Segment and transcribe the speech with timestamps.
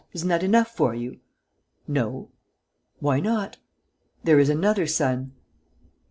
[0.13, 1.19] Isn't that enough for you?"
[1.87, 2.31] "No."
[2.97, 3.57] "Why not?"
[4.23, 5.33] "There is another son."